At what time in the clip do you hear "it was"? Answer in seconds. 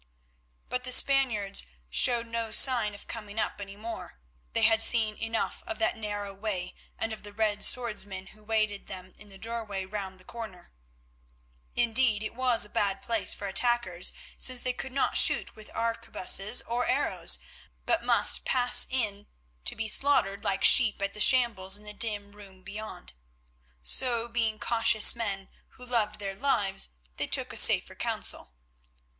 12.23-12.65